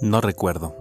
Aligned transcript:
No 0.00 0.20
recuerdo. 0.20 0.74